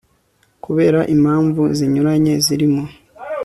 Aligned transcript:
kubera 0.63 0.99
impamvu 1.15 1.61
zinyuranye 1.77 2.33
zirimo 2.45 2.83